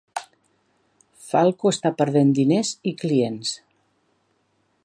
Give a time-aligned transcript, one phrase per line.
[1.27, 3.57] Falco està perdent diners i clients.